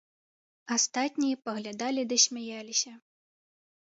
Астатнія 0.75 1.37
паглядалі 1.49 2.01
ды 2.13 2.19
смяяліся. 2.25 2.93